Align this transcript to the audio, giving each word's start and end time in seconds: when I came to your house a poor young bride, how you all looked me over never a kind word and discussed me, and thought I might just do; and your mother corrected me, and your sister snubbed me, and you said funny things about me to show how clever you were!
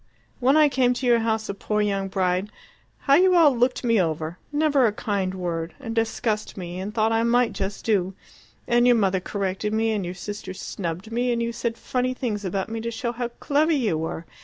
when 0.39 0.57
I 0.57 0.67
came 0.67 0.95
to 0.95 1.05
your 1.05 1.19
house 1.19 1.47
a 1.47 1.53
poor 1.53 1.79
young 1.79 2.07
bride, 2.07 2.49
how 3.01 3.13
you 3.13 3.35
all 3.35 3.55
looked 3.55 3.83
me 3.83 4.01
over 4.01 4.39
never 4.51 4.87
a 4.87 4.91
kind 4.91 5.35
word 5.35 5.75
and 5.79 5.93
discussed 5.93 6.57
me, 6.57 6.79
and 6.79 6.91
thought 6.91 7.11
I 7.11 7.21
might 7.21 7.53
just 7.53 7.85
do; 7.85 8.15
and 8.67 8.87
your 8.87 8.95
mother 8.95 9.19
corrected 9.19 9.73
me, 9.75 9.91
and 9.91 10.03
your 10.03 10.15
sister 10.15 10.55
snubbed 10.55 11.11
me, 11.11 11.31
and 11.31 11.39
you 11.43 11.53
said 11.53 11.77
funny 11.77 12.15
things 12.15 12.43
about 12.43 12.67
me 12.67 12.81
to 12.81 12.89
show 12.89 13.11
how 13.11 13.27
clever 13.27 13.73
you 13.73 13.95
were! 13.95 14.25